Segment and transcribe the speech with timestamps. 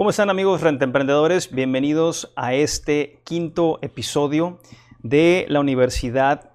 [0.00, 1.52] ¿Cómo están amigos rentemprendedores?
[1.52, 4.58] Bienvenidos a este quinto episodio
[5.02, 6.52] de la universidad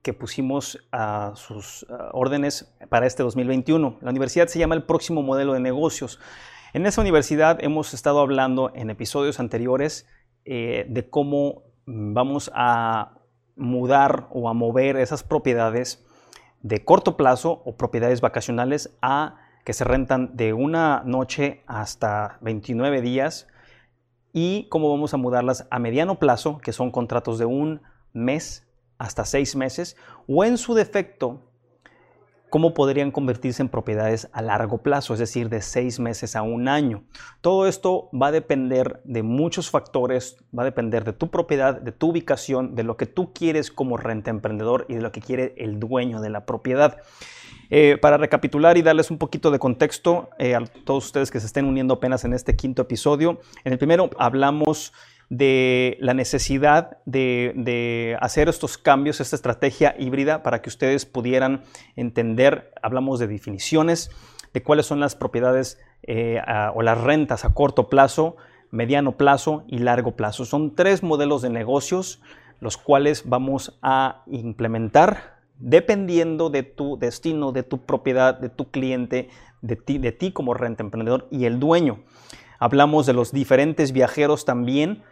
[0.00, 3.98] que pusimos a sus órdenes para este 2021.
[4.00, 6.20] La universidad se llama el próximo modelo de negocios.
[6.72, 10.06] En esa universidad hemos estado hablando en episodios anteriores
[10.46, 13.18] eh, de cómo vamos a
[13.56, 16.02] mudar o a mover esas propiedades
[16.62, 23.02] de corto plazo o propiedades vacacionales a que se rentan de una noche hasta 29
[23.02, 23.48] días
[24.32, 27.82] y cómo vamos a mudarlas a mediano plazo, que son contratos de un
[28.14, 31.42] mes hasta seis meses, o en su defecto,
[32.48, 36.66] cómo podrían convertirse en propiedades a largo plazo, es decir, de seis meses a un
[36.66, 37.04] año.
[37.42, 41.92] Todo esto va a depender de muchos factores, va a depender de tu propiedad, de
[41.92, 45.54] tu ubicación, de lo que tú quieres como renta emprendedor y de lo que quiere
[45.58, 47.02] el dueño de la propiedad.
[47.70, 51.46] Eh, para recapitular y darles un poquito de contexto eh, a todos ustedes que se
[51.46, 54.94] estén uniendo apenas en este quinto episodio, en el primero hablamos
[55.28, 61.64] de la necesidad de, hacer estos cambios, esta estrategia híbrida para que ustedes pudieran
[61.96, 64.10] entender, hablamos de definiciones,
[64.54, 66.40] de cuáles son las propiedades eh,
[66.74, 68.36] o las rentas a corto plazo,
[68.70, 70.46] mediano plazo y largo plazo.
[70.46, 72.22] Son tres modelos de negocios
[72.60, 79.28] los cuales vamos a implementar dependiendo de tu destino, de tu propiedad, de tu cliente,
[79.60, 82.00] de ti, de ti como renta emprendedor y el dueño.
[82.58, 85.02] Hablamos de los diferentes viajeros también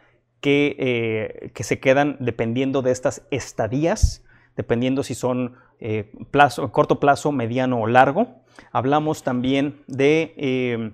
[0.41, 4.24] que, eh, que se quedan dependiendo de estas estadías,
[4.56, 8.42] dependiendo si son eh, plazo, corto plazo, mediano o largo.
[8.72, 10.92] Hablamos también de, eh,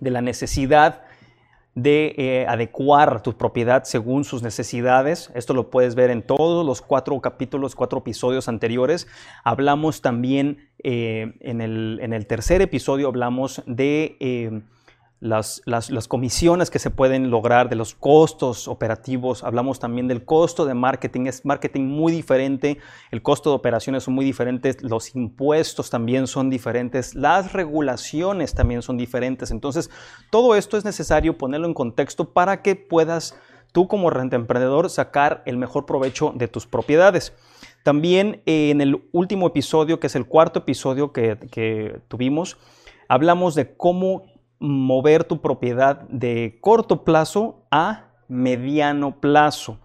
[0.00, 1.02] de la necesidad
[1.74, 5.30] de eh, adecuar tu propiedad según sus necesidades.
[5.34, 9.06] Esto lo puedes ver en todos los cuatro capítulos, cuatro episodios anteriores.
[9.44, 14.62] Hablamos también eh, en, el, en, el, tercer episodio, hablamos de...
[15.22, 15.28] Eh,
[15.66, 20.74] las, comisiones que se pueden lograr, de los costos operativos, hablamos también del costo de
[20.74, 22.78] marketing, es marketing muy diferente,
[23.12, 28.82] el costo de operaciones son muy diferentes, los impuestos también son diferentes, las regulaciones también
[28.82, 29.90] son diferentes, entonces
[30.30, 33.36] todo esto es necesario ponerlo en contexto para que puedas
[33.70, 37.32] tú como renta emprendedor sacar el mejor provecho de tus propiedades.
[37.84, 42.58] También eh, en el último episodio, que es el cuarto episodio que, que tuvimos,
[43.08, 44.31] hablamos de cómo
[44.62, 49.80] mover tu propiedad de corto plazo a mediano plazo.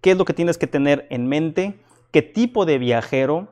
[0.00, 1.78] ¿Qué es lo que tienes que tener en mente?
[2.10, 3.48] ¿Qué tipo de viajero,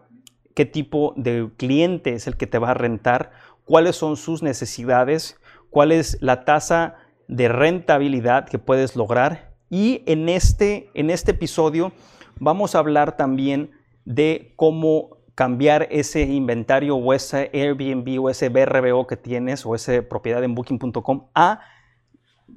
[0.55, 3.33] qué tipo de cliente es el que te va a rentar?
[3.67, 5.39] ¿Cuáles son sus necesidades?
[5.69, 6.97] ¿Cuál es la tasa
[7.29, 9.53] de rentabilidad que puedes lograr?
[9.69, 11.93] Y en este, en este episodio
[12.39, 13.71] vamos a hablar también
[14.07, 20.03] de cómo cambiar ese inventario o ese Airbnb o ese BRBO que tienes o esa
[20.03, 21.61] propiedad en booking.com a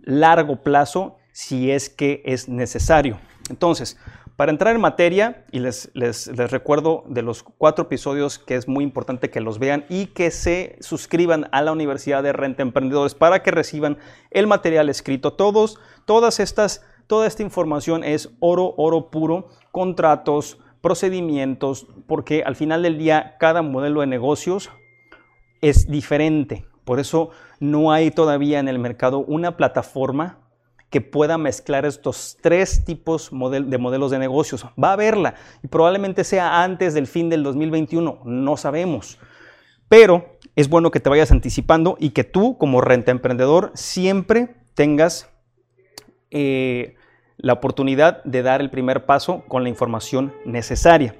[0.02, 3.20] largo plazo si es que es necesario.
[3.50, 3.98] Entonces,
[4.36, 8.84] para entrar en materia, y les, les, recuerdo de los cuatro episodios que es muy
[8.84, 13.44] importante que los vean y que se suscriban a la Universidad de Renta Emprendedores para
[13.44, 13.98] que reciban
[14.30, 15.32] el material escrito.
[15.32, 22.84] Todos, todas estas, toda esta información es oro, oro puro, contratos, procedimientos, porque al final
[22.84, 24.70] del día cada modelo de negocios
[25.62, 26.66] es diferente.
[26.84, 27.30] Por eso
[27.62, 30.40] no hay todavía en el mercado una plataforma
[30.90, 34.66] que pueda mezclar estos tres tipos de modelos de negocios.
[34.82, 39.18] Va a haberla y probablemente sea antes del fin del 2021, no sabemos.
[39.88, 45.30] Pero es bueno que te vayas anticipando y que tú como renta emprendedor siempre tengas
[46.30, 46.98] eh,
[47.44, 51.16] la oportunidad de dar el primer paso con la información necesaria.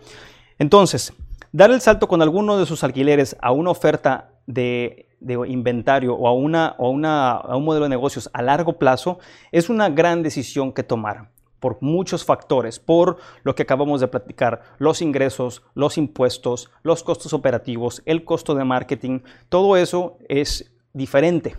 [0.58, 1.14] Entonces,
[1.52, 5.10] dar el salto con alguno de sus alquileres a una oferta de,
[5.48, 9.20] inventario o, a, una, o a un modelo de negocios a largo plazo
[9.52, 11.30] es una gran decisión que tomar
[11.60, 17.34] por muchos factores, por lo que acabamos de platicar, los ingresos, los impuestos, los costos
[17.34, 19.20] operativos, el costo de marketing,
[19.50, 21.56] todo eso es diferente.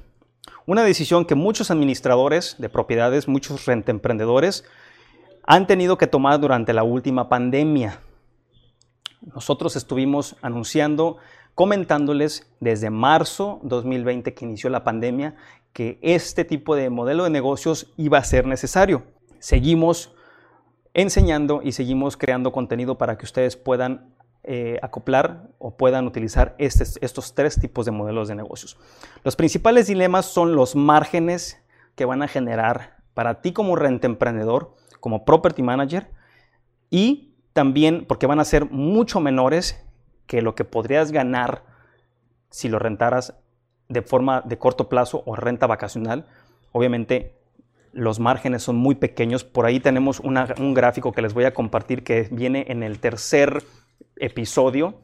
[0.67, 4.65] Una decisión que muchos administradores de propiedades, muchos rentemprendedores
[5.47, 8.01] han tenido que tomar durante la última pandemia.
[9.21, 11.19] Nosotros estuvimos anunciando,
[11.55, 15.37] comentándoles desde marzo 2020 que inició la pandemia
[15.73, 19.03] que este tipo de modelo de negocios iba a ser necesario.
[19.39, 20.15] Seguimos
[20.95, 24.14] enseñando y seguimos creando contenido para que ustedes puedan
[24.47, 28.77] eh, acoplar o puedan utilizar estos tres tipos de modelos de negocios.
[29.23, 31.65] Los principales dilemas son los márgenes
[31.95, 36.11] que van a generar para ti como renta emprendedor, como property manager,
[36.91, 39.83] y también porque van a ser mucho menores
[40.27, 41.65] que lo que podrías ganar
[42.51, 43.35] si lo rentaras
[43.89, 46.27] de forma de corto plazo o renta vacacional,
[46.73, 47.39] obviamente
[47.93, 49.45] los márgenes son muy pequeños.
[49.45, 53.63] Por ahí tenemos un gráfico que les voy a compartir que viene en el tercer
[54.25, 55.01] episodio,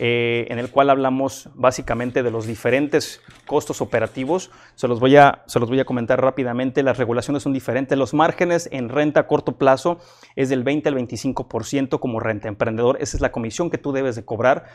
[0.00, 4.50] eh, en el cual hablamos básicamente de los diferentes costos operativos.
[4.76, 6.82] Se los, voy a, se los voy a comentar rápidamente.
[6.82, 7.98] Las regulaciones son diferentes.
[7.98, 9.98] Los márgenes en renta a corto plazo
[10.36, 12.98] es del 20 al 25% como renta emprendedor.
[13.00, 14.66] Esa es la comisión que tú debes de cobrar.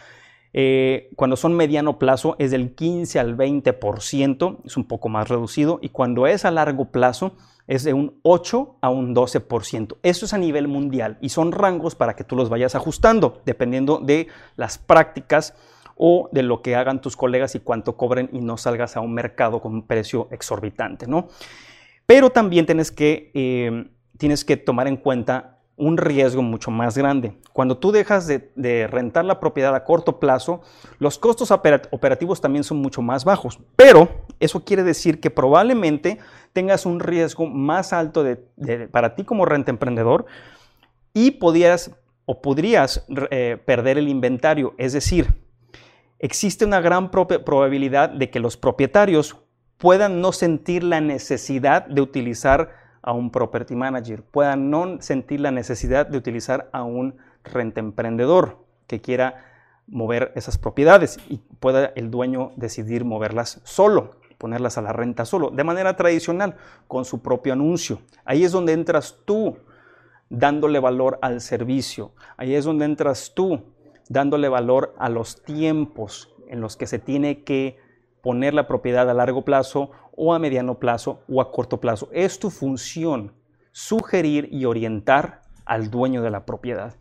[0.54, 5.80] Eh, cuando son mediano plazo es del 15 al 20%, es un poco más reducido,
[5.82, 7.36] y cuando es a largo plazo
[7.68, 9.98] es de un 8 a un 12%.
[10.04, 14.00] Eso es a nivel mundial y son rangos para que tú los vayas ajustando dependiendo
[14.00, 15.54] de las prácticas
[15.96, 19.14] o de lo que hagan tus colegas y cuánto cobren y no salgas a un
[19.14, 21.28] mercado con un precio exorbitante, ¿no?
[22.06, 27.36] Pero también tienes que, eh, tienes que tomar en cuenta un riesgo mucho más grande.
[27.52, 30.62] Cuando tú dejas de, rentar la propiedad a corto plazo,
[31.00, 33.60] los costos operativos también son mucho más bajos.
[33.76, 34.08] Pero
[34.44, 36.20] eso quiere decir que probablemente
[36.54, 38.26] tengas un riesgo más alto
[38.92, 40.26] para ti como renta emprendedor
[41.14, 41.92] y podrías
[42.26, 44.74] o podrías eh, perder el inventario.
[44.78, 45.34] Es decir,
[46.20, 49.38] existe una gran probabilidad de que los propietarios
[49.78, 55.52] puedan no sentir la necesidad de utilizar a un property manager, pueda no sentir la
[55.52, 59.44] necesidad de utilizar a un renta emprendedor que quiera
[59.88, 65.52] mover esas propiedades y pueda el dueño decidir moverlas solo, ponerlas a la renta solo,
[65.52, 66.58] de manera tradicional,
[66.90, 68.02] con su propio anuncio.
[68.26, 69.56] Ahí es donde entras tú
[70.30, 72.12] dándole valor al servicio.
[72.36, 73.62] Ahí es donde entras tú
[74.10, 77.78] dándole valor a los tiempos en los que se tiene que
[78.22, 82.10] poner la propiedad a largo plazo o a mediano plazo o a corto plazo.
[82.12, 83.32] Es tu función
[83.72, 86.96] sugerir y orientar al dueño de la propiedad.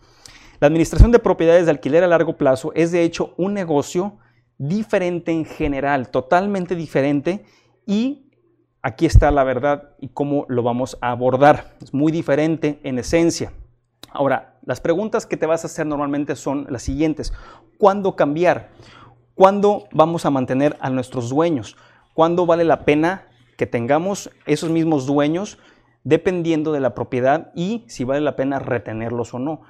[0.61, 4.19] La administración de propiedades de alquiler a largo plazo es de hecho un negocio
[4.69, 7.45] diferente en general, totalmente diferente
[7.85, 8.31] y
[8.81, 11.75] aquí está la verdad y cómo lo vamos a abordar.
[11.83, 13.53] Es muy diferente en esencia.
[14.13, 17.33] Ahora, las preguntas que te vas a hacer normalmente son las siguientes.
[17.77, 18.71] ¿Cuándo cambiar?
[19.35, 21.77] ¿Cuándo vamos a mantener a nuestros dueños?
[22.15, 23.27] ¿Cuándo vale la pena
[23.57, 25.59] que tengamos esos mismos dueños
[26.05, 29.63] dependiendo de la propiedad y si vale la pena retenerlos o no?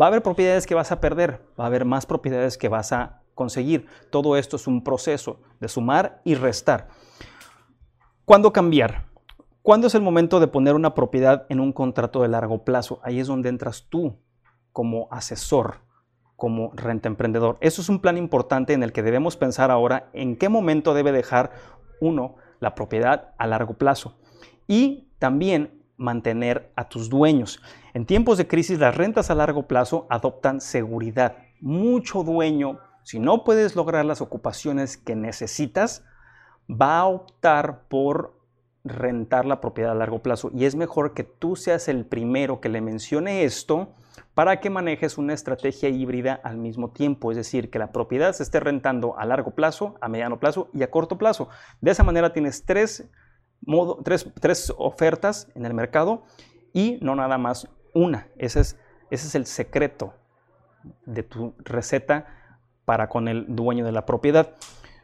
[0.00, 2.92] Va a haber propiedades que vas a perder, va a haber más propiedades que vas
[2.92, 3.86] a conseguir.
[4.10, 6.88] Todo esto es un proceso de sumar y restar.
[8.24, 9.06] ¿Cuándo cambiar?
[9.62, 12.98] ¿Cuándo es el momento de poner una propiedad en un contrato de largo plazo?
[13.04, 14.18] Ahí es donde entras tú
[14.72, 15.86] como asesor
[16.36, 17.56] como renta emprendedor.
[17.60, 21.10] Eso es un plan importante en el que debemos pensar ahora en qué momento debe
[21.12, 21.52] dejar
[22.00, 24.18] uno la propiedad a largo plazo
[24.66, 27.62] y también mantener a tus dueños.
[27.94, 31.38] En tiempos de crisis las rentas a largo plazo adoptan seguridad.
[31.60, 36.04] Mucho dueño, si no puedes lograr las ocupaciones que necesitas,
[36.68, 38.36] va a optar por
[38.82, 42.68] rentar la propiedad a largo plazo y es mejor que tú seas el primero que
[42.68, 43.94] le mencione esto
[44.34, 48.42] para que manejes una estrategia híbrida al mismo tiempo, es decir, que la propiedad se
[48.42, 51.48] esté rentando a largo plazo, a mediano plazo y a corto plazo.
[51.80, 53.08] De esa manera tienes tres,
[54.02, 56.24] tres, ofertas en el mercado
[56.72, 58.26] y no nada más una.
[58.36, 58.76] Ese es,
[59.12, 60.12] ese es el secreto
[61.04, 62.26] de tu receta
[62.86, 64.54] para con el dueño de la propiedad.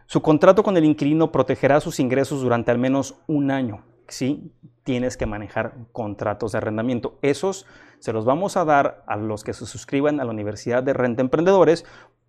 [0.07, 3.85] Su contrato con el inquilino protegerá sus ingresos durante al menos un año.
[4.09, 4.53] ¿sí?
[4.85, 7.19] Tienes que manejar contratos de arrendamiento.
[7.21, 7.67] Esos
[7.99, 11.23] se los vamos a dar a los que se suscriban a la Universidad de Renta
[11.23, 11.85] Emprendedores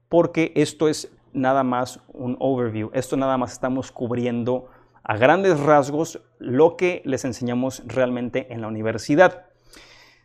[0.10, 2.90] porque esto es nada más un overview.
[2.94, 4.70] Esto nada más estamos cubriendo
[5.04, 9.46] a grandes rasgos lo que les enseñamos realmente en la universidad.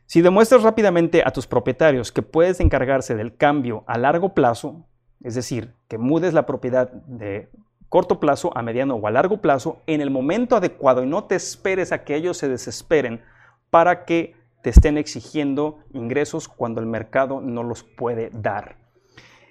[0.07, 4.87] Si demuestras rápidamente a tus propietarios que puedes encargarse del cambio a largo plazo,
[5.23, 7.51] es decir, que mudes la propiedad de
[7.89, 11.35] corto plazo, a mediano o a largo plazo, en el momento adecuado y no te
[11.35, 13.23] esperes a que ellos se desesperen
[13.71, 18.77] para que te estén exigiendo ingresos cuando el mercado no los puede dar.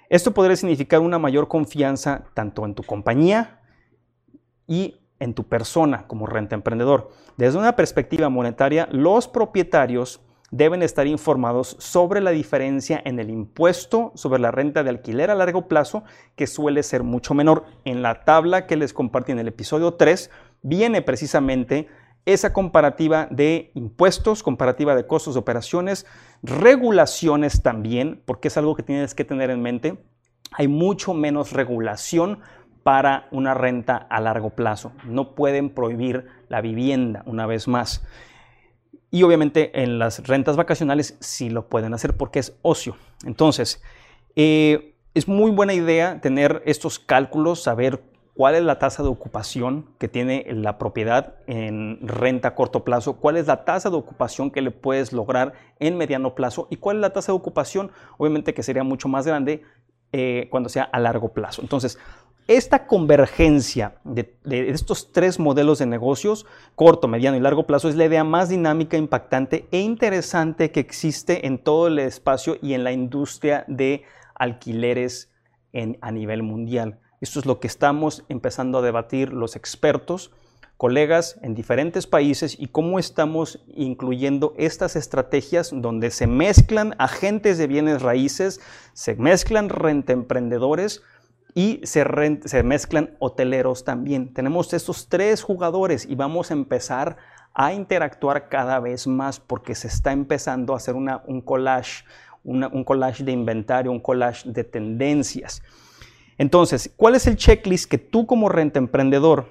[0.08, 3.60] Esto podría significar una mayor confianza tanto en tu compañía
[4.66, 7.10] y en tu persona como renta emprendedor.
[7.36, 14.12] Desde una perspectiva monetaria, los propietarios deben estar informados sobre la diferencia en el impuesto
[14.14, 16.04] sobre la renta de alquiler a largo plazo,
[16.36, 17.64] que suele ser mucho menor.
[17.84, 20.30] En la tabla que les compartí en el episodio 3
[20.62, 21.88] viene precisamente
[22.24, 26.06] esa comparativa de impuestos, comparativa de costos de operaciones,
[26.42, 29.98] regulaciones también, porque es algo que tienes que tener en mente.
[30.52, 32.40] Hay mucho menos regulación
[32.82, 34.92] para una renta a largo plazo.
[35.04, 38.04] No pueden prohibir la vivienda una vez más.
[39.10, 42.96] Y obviamente en las rentas vacacionales sí lo pueden hacer porque es ocio.
[43.24, 43.82] Entonces,
[44.36, 48.02] eh, es muy buena idea tener estos cálculos, saber
[48.38, 53.16] cuál es la tasa de ocupación que tiene la propiedad en renta a corto plazo,
[53.16, 56.98] cuál es la tasa de ocupación que le puedes lograr en mediano plazo y cuál
[56.98, 59.64] es la tasa de ocupación, obviamente que sería mucho más grande
[60.12, 61.62] eh, cuando sea a largo plazo.
[61.62, 61.98] Entonces,
[62.48, 68.06] esta convergencia de, estos tres modelos de negocios, corto, mediano y largo plazo, es la
[68.06, 72.92] idea más dinámica, impactante e interesante que existe en todo el espacio y en la
[72.92, 74.02] industria de
[74.34, 75.30] alquileres
[76.00, 76.98] a nivel mundial.
[77.20, 80.32] Esto es lo que estamos empezando a debatir los expertos,
[80.78, 87.66] colegas en diferentes países y cómo estamos incluyendo estas estrategias donde se mezclan agentes de
[87.66, 88.60] bienes raíces,
[88.94, 91.02] se mezclan renta emprendedores
[91.58, 94.32] y se, mezclan hoteleros también.
[94.32, 97.16] Tenemos estos tres jugadores y vamos a empezar
[97.52, 102.04] a interactuar cada vez más porque se está empezando a hacer un collage,
[102.44, 105.60] un collage de inventario, un collage de tendencias.
[106.36, 109.48] Entonces, ¿cuál es el checklist que tú como renta emprendedor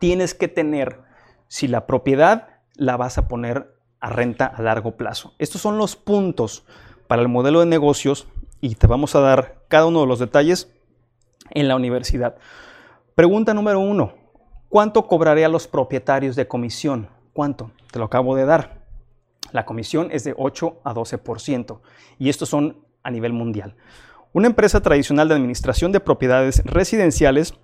[0.00, 1.02] tienes que tener
[1.46, 5.34] si la propiedad la vas a poner a renta a largo plazo?
[5.38, 6.64] Estos son los puntos
[7.06, 8.28] para el modelo de negocios
[8.62, 10.72] y te vamos a dar cada uno de los detalles
[11.50, 12.36] en la universidad.
[13.14, 14.14] Pregunta número uno,
[14.68, 17.08] ¿cuánto cobraré a los propietarios de comisión?
[17.32, 17.70] ¿Cuánto?
[17.90, 18.78] Te lo acabo de dar.
[19.52, 21.80] La comisión es de 8 a 12%
[22.18, 23.74] y estos son a nivel mundial.
[24.32, 27.54] Una empresa tradicional de administración de propiedades residenciales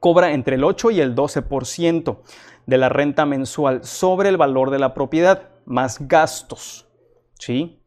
[0.00, 2.18] cobra entre el 8 y el 12%
[2.66, 6.86] de la renta mensual sobre el valor de la propiedad, más gastos.
[7.38, 7.80] ¿sí?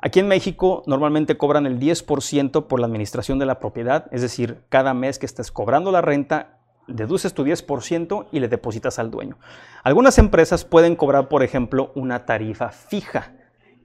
[0.00, 4.62] Aquí en México normalmente cobran el 10% por la administración de la propiedad, es decir,
[4.68, 9.38] cada mes que estés cobrando la renta, deduces tu 10% y le depositas al dueño.
[9.82, 13.32] Algunas empresas pueden cobrar, por ejemplo, una tarifa fija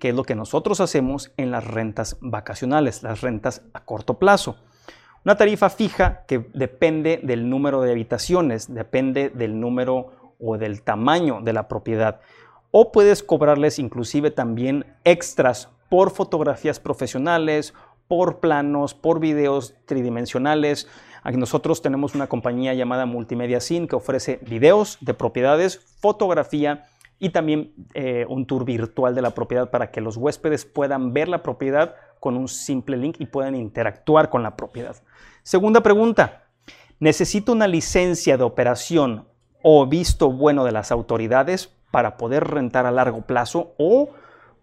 [0.04, 4.58] que es lo que nosotros hacemos en las rentas vacacionales, las rentas a corto plazo.
[5.24, 11.40] Una tarifa fija que depende del número de habitaciones, depende del número o del tamaño
[11.42, 12.20] de la propiedad.
[12.72, 17.76] O puedes cobrarles inclusive también extras por fotografías profesionales,
[18.08, 20.88] por planos, por videos tridimensionales.
[21.22, 26.88] Aquí nosotros tenemos una compañía llamada Multimedia Sin que ofrece videos de propiedades, fotografía
[27.20, 31.28] y también eh, un tour virtual de la propiedad para que los huéspedes puedan ver
[31.28, 34.96] la propiedad con un simple link y puedan interactuar con la propiedad.
[35.44, 36.46] Segunda pregunta,
[37.00, 39.28] ¿necesito una licencia de operación
[39.62, 44.10] o visto bueno de las autoridades para poder rentar a largo plazo o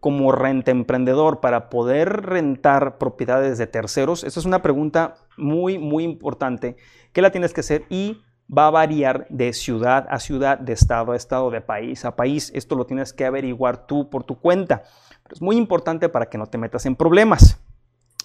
[0.00, 4.24] como renta emprendedor para poder rentar propiedades de terceros?
[4.24, 6.76] Esa es una pregunta muy, muy importante
[7.12, 11.12] que la tienes que hacer y va a variar de ciudad a ciudad, de estado
[11.12, 12.50] a estado, de país a país.
[12.54, 14.82] Esto lo tienes que averiguar tú por tu cuenta.
[15.22, 17.60] Pero es muy importante para que no te metas en problemas.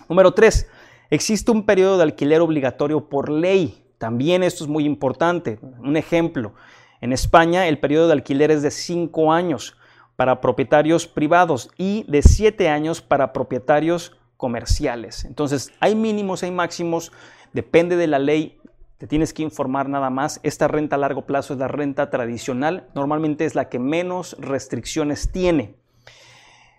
[0.10, 0.68] Número 3.
[1.10, 3.86] Existe un periodo de alquiler obligatorio por ley.
[3.98, 5.60] También esto es muy importante.
[5.62, 6.54] Un ejemplo.
[7.02, 9.78] En España el periodo de alquiler es de 5 años
[10.16, 15.26] para propietarios privados y de 7 años para propietarios comerciales.
[15.26, 17.12] Entonces hay mínimos, hay máximos,
[17.54, 18.60] depende de la ley
[18.98, 20.40] te tienes que informar nada más.
[20.44, 22.88] Esta renta a largo plazo es la renta tradicional.
[22.96, 25.76] Normalmente es la que menos restricciones tiene.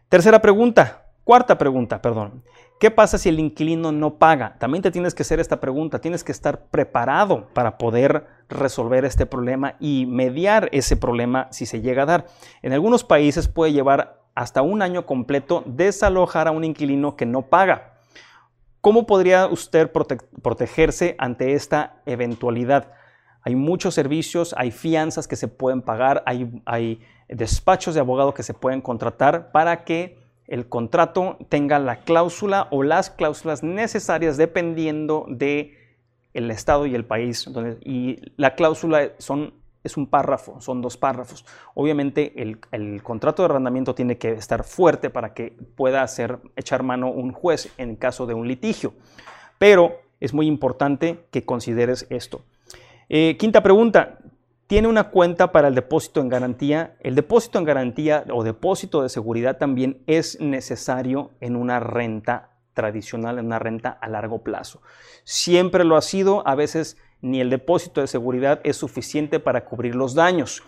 [0.08, 2.44] Tercera pregunta, cuarta pregunta, perdón.
[2.78, 4.56] ¿Qué pasa si el inquilino no paga?
[4.60, 5.98] También te tienes que hacer esta pregunta.
[5.98, 11.80] Tienes que estar preparado para poder resolver este problema y mediar ese problema si se
[11.80, 12.26] llega a dar.
[12.62, 17.42] En algunos países puede llevar hasta un año completo desalojar a un inquilino que no
[17.42, 17.94] paga.
[18.80, 22.92] ¿Cómo podría usted protegerse ante esta eventualidad?
[23.42, 28.54] Hay muchos servicios, hay fianzas que se pueden pagar, hay, despachos de abogado que se
[28.54, 35.76] pueden contratar para que el contrato tenga la cláusula o las cláusulas necesarias dependiendo de
[36.34, 37.48] el estado y el país.
[37.84, 39.54] y la cláusula son
[39.86, 41.46] es un párrafo, son dos párrafos.
[41.74, 47.08] Obviamente el, contrato de arrendamiento tiene que estar fuerte para que pueda hacer, echar mano
[47.08, 48.92] un juez en caso de un litigio.
[49.58, 52.42] Pero es muy importante que consideres esto.
[53.08, 54.18] Eh, quinta pregunta,
[54.66, 56.96] ¿tiene una cuenta para el depósito en garantía?
[57.00, 63.38] El depósito en garantía o depósito de seguridad también es necesario en una renta tradicional,
[63.38, 64.82] en una renta a largo plazo.
[65.24, 69.94] Siempre lo ha sido, a veces ni el depósito de seguridad es suficiente para cubrir
[69.94, 70.62] los daños.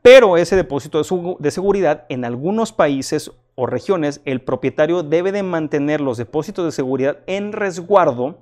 [0.00, 1.02] Pero ese depósito
[1.38, 6.72] de, seguridad en algunos países o regiones, el propietario debe de mantener los depósitos de
[6.72, 8.38] seguridad en resguardo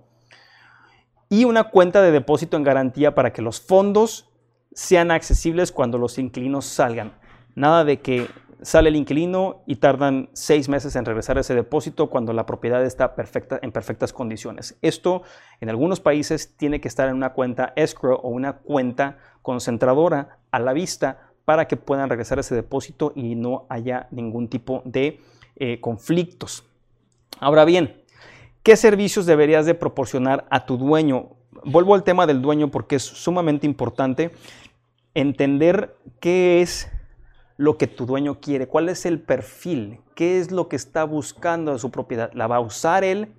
[1.31, 4.29] y una cuenta de depósito en garantía para que los fondos
[4.76, 7.14] sean accesibles cuando los inquilinos salgan.
[7.54, 8.28] Nada de que
[8.61, 13.14] sale el inquilino y tardan seis meses en regresar ese depósito cuando la propiedad está
[13.14, 14.76] perfecta, en perfectas condiciones.
[14.83, 15.23] Esto
[15.62, 20.59] en algunos países tiene que estar en una cuenta escrow o una cuenta concentradora a
[20.59, 25.21] la vista para que puedan regresar ese depósito y no haya ningún tipo de
[25.56, 26.64] eh, conflictos.
[27.40, 28.02] Ahora bien,
[28.62, 31.30] ¿qué servicios deberías de proporcionar a tu dueño?
[31.64, 34.33] Vuelvo al tema del dueño porque es sumamente importante
[35.16, 36.92] entender qué es
[37.56, 41.73] lo que tu dueño quiere, cuál es el perfil, qué es lo que está buscando
[41.73, 42.30] de su propiedad.
[42.35, 43.32] ¿La va a usar él?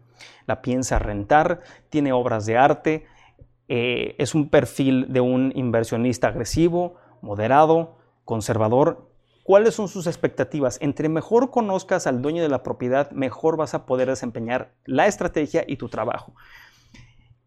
[0.47, 1.61] ¿La piensa rentar?
[1.89, 3.05] ¿Tiene obras de arte?
[3.67, 9.11] Eh, ¿Es un perfil de un inversionista agresivo, moderado, conservador?
[9.43, 10.79] ¿Cuáles son sus expectativas?
[10.81, 15.63] Entre mejor conozcas al dueño de la propiedad, mejor vas a poder desempeñar la estrategia
[15.67, 16.33] y tu trabajo.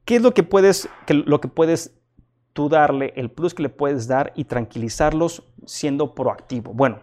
[0.04, 2.00] ¿Qué es lo que puedes, lo que puedes
[2.52, 6.73] tú darle el plus que le puedes dar y tranquilizarlos siendo proactivo.
[6.73, 7.00] Bueno,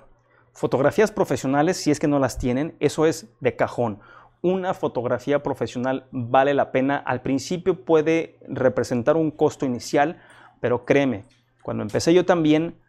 [0.53, 3.99] fotografías profesionales, si es que no las tienen, eso es de cajón.
[4.41, 6.97] Una fotografía profesional vale la pena.
[6.97, 10.19] Al principio puede representar un costo inicial,
[10.59, 11.25] pero créeme,
[11.63, 12.79] cuando empecé yo también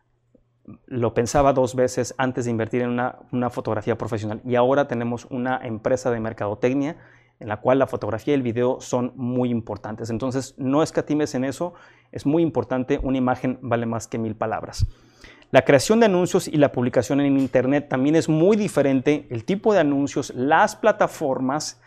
[0.86, 4.42] lo pensaba dos veces antes de invertir en una, una fotografía profesional.
[4.44, 6.96] Y ahora tenemos una empresa de mercadotecnia
[7.40, 10.10] en la cual la fotografía y el video son muy importantes.
[10.10, 11.74] Entonces, no escatimes en eso,
[12.10, 14.86] es muy importante, una imagen vale más que mil palabras.
[15.50, 19.72] La creación de anuncios y la publicación en Internet también es muy diferente, el tipo
[19.72, 21.80] de anuncios, las plataformas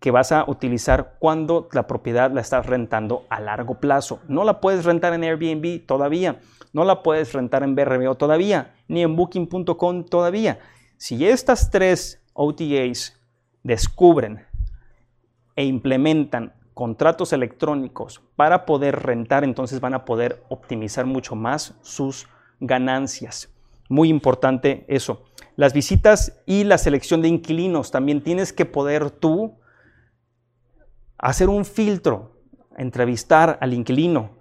[0.00, 4.20] que vas a utilizar cuando la propiedad la estás rentando a largo plazo.
[4.26, 6.40] No la puedes rentar en Airbnb todavía,
[6.72, 10.58] no la puedes rentar en BRBO todavía, ni en booking.com todavía.
[10.96, 13.18] Si estas tres OTAs
[13.64, 14.46] descubren
[15.56, 22.28] e implementan contratos electrónicos para poder rentar, entonces van a poder optimizar mucho más sus
[22.60, 23.48] ganancias.
[23.88, 25.24] Muy importante eso.
[25.56, 29.56] Las visitas y la selección de inquilinos, también tienes que poder tú
[31.16, 32.36] hacer un filtro,
[32.76, 34.38] entrevistar al inquilino.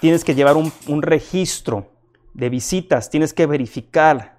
[0.00, 1.92] Tienes que llevar un, un registro
[2.32, 4.37] de visitas, tienes que verificar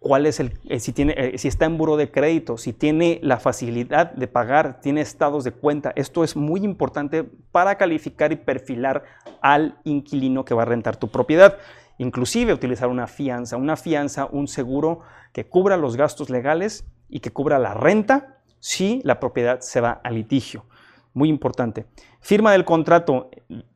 [0.00, 3.20] cuál es el, eh, si, tiene, eh, si está en buro de crédito, si tiene
[3.22, 5.92] la facilidad de pagar, tiene estados de cuenta.
[5.94, 9.04] Esto es muy importante para calificar y perfilar
[9.42, 11.58] al inquilino que va a rentar tu propiedad.
[11.98, 15.00] Inclusive utilizar una fianza, una fianza, un seguro
[15.32, 20.00] que cubra los gastos legales y que cubra la renta si la propiedad se va
[20.02, 20.64] a litigio.
[21.12, 21.86] Muy importante.
[22.20, 23.30] Firma del contrato,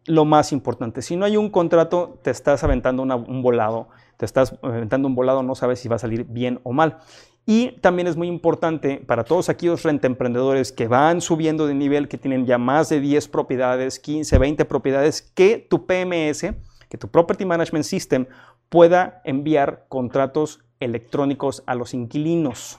[0.07, 1.03] lo más importante.
[1.03, 5.42] Si no hay un contrato, te estás aventando un volado te estás aventando un volado,
[5.42, 6.99] no sabes si va a salir bien o mal.
[7.47, 12.09] Y también es muy importante para todos aquellos renta emprendedores que van subiendo de nivel,
[12.09, 16.55] que tienen ya más de 10 propiedades, 15, 20 propiedades, que tu PMS,
[16.88, 18.27] que tu Property Management System
[18.70, 22.79] pueda enviar contratos electrónicos a los inquilinos.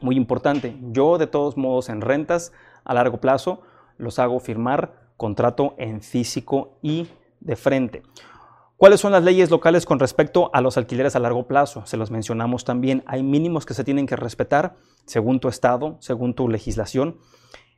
[0.00, 0.76] Muy importante.
[0.92, 2.52] Yo de todos modos en rentas
[2.84, 3.62] a largo plazo
[3.98, 7.08] los hago firmar contrato en físico y
[7.40, 8.02] de frente.
[8.76, 11.84] ¿Cuáles son las leyes locales con respecto a los alquileres a largo plazo?
[11.84, 13.02] Se los mencionamos también.
[13.06, 17.18] Hay mínimos que se tienen que respetar según tu estado, según tu legislación.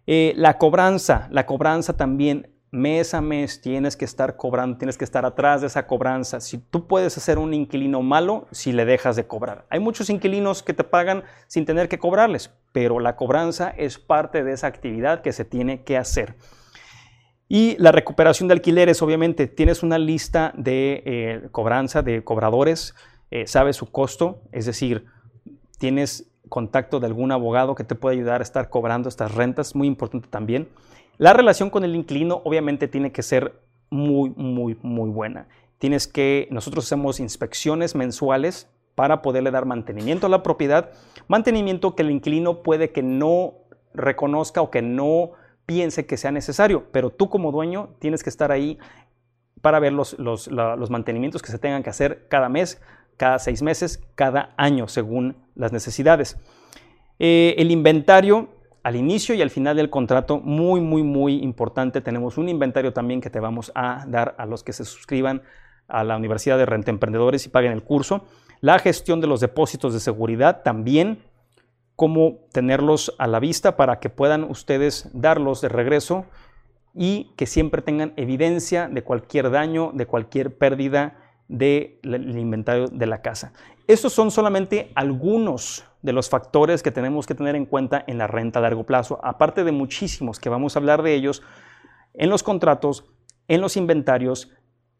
[0.06, 5.04] Eh, la cobranza, la cobranza también mes a mes tienes que estar cobrando, tienes que
[5.04, 6.40] estar atrás de esa cobranza.
[6.40, 9.66] Si tú puedes hacer un inquilino malo si le dejas de cobrar.
[9.70, 14.44] Hay muchos inquilinos que te pagan sin tener que cobrarles, pero la cobranza es parte
[14.44, 16.37] de esa actividad que se tiene que hacer.
[17.48, 22.94] Y la recuperación de alquileres, obviamente, tienes una lista de eh, cobranza de cobradores,
[23.33, 25.06] eh, sabes su costo, es decir,
[25.78, 29.88] tienes contacto de algún abogado que te puede ayudar a estar cobrando estas rentas, muy
[29.88, 30.68] importante también.
[31.20, 35.48] La relación con el inquilino, obviamente, tiene que ser muy, muy, muy buena.
[35.76, 40.92] Tienes que, nosotros hacemos inspecciones mensuales para poderle dar mantenimiento a la propiedad,
[41.28, 43.52] mantenimiento que el inquilino puede que no
[43.92, 45.33] reconozca o que no
[45.66, 48.78] piense que sea necesario, pero tú como dueño tienes que estar ahí
[49.61, 50.16] para ver los,
[50.88, 52.80] mantenimientos que se tengan que hacer cada mes,
[53.18, 56.38] cada seis meses, cada año, según las necesidades.
[57.18, 58.48] Eh, el inventario
[58.83, 62.01] al inicio y al final del contrato, muy, muy, muy importante.
[62.01, 65.43] Tenemos un inventario también que te vamos a dar a los que se suscriban
[65.88, 68.25] a la Universidad de Renta Emprendedores y paguen el curso.
[68.61, 71.23] La gestión de los depósitos de seguridad también
[71.97, 76.25] cómo tenerlos a la vista para que puedan ustedes darlos de regreso
[76.95, 83.21] y que siempre tengan evidencia de cualquier daño, de cualquier pérdida del inventario de la
[83.21, 83.53] casa.
[83.87, 88.26] Estos son solamente algunos de los factores que tenemos que tener en cuenta en la
[88.26, 91.42] renta a largo plazo, aparte de muchísimos que vamos a hablar de ellos
[92.14, 93.04] en los contratos,
[93.48, 94.50] en los inventarios,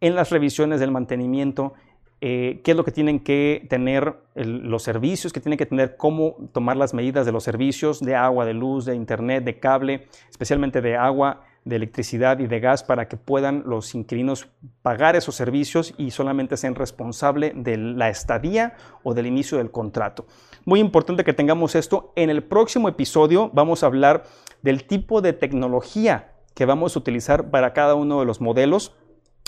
[0.01, 1.75] en las revisiones del mantenimiento,
[2.23, 6.37] eh, qué es lo que tienen que tener los servicios, que tienen que tener, cómo
[6.53, 10.83] tomar las medidas de los servicios de agua, de luz, de internet, de cable, especialmente
[10.83, 14.49] de agua, de electricidad y de gas para que puedan los inquilinos
[14.83, 20.27] pagar esos servicios y solamente sean responsables de la estadía o del inicio del contrato.
[20.65, 22.13] Muy importante que tengamos esto.
[22.17, 24.25] En el próximo episodio vamos a hablar
[24.63, 28.93] del tipo de tecnología que vamos a utilizar para cada uno de los modelos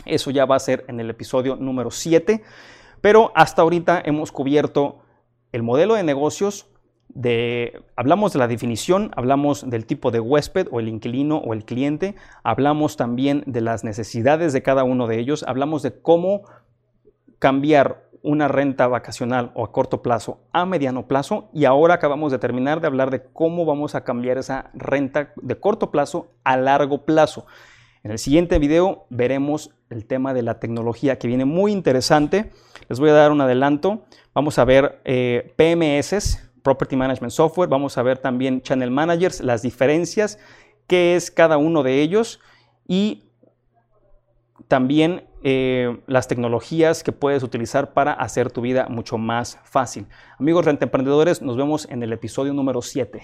[0.05, 2.43] eso ya va a ser en el episodio número 7.
[3.01, 5.01] Pero hasta ahorita hemos cubierto
[5.53, 6.69] el modelo de negocios,
[7.97, 12.15] hablamos de la definición, hablamos del tipo de huésped o el inquilino o el cliente,
[12.43, 16.43] hablamos también de las necesidades de cada uno de ellos, hablamos de cómo
[17.39, 22.39] cambiar una renta vacacional o a corto plazo a mediano plazo y ahora acabamos de
[22.39, 27.05] terminar de hablar de cómo vamos a cambiar esa renta de corto plazo a largo
[27.05, 27.47] plazo.
[28.05, 32.51] En el siguiente video veremos el tema de la tecnología que viene muy interesante.
[32.89, 34.05] Les voy a dar un adelanto.
[34.35, 37.69] Vamos a ver eh, PMS, Property Management Software.
[37.69, 40.39] Vamos a ver también Channel Managers, las diferencias,
[40.89, 42.41] qué es cada uno de ellos
[42.89, 43.25] y
[44.67, 50.07] también eh, las tecnologías que puedes utilizar para hacer tu vida mucho más fácil.
[50.39, 53.23] Amigos rentemprendedores, nos vemos en el episodio número 7.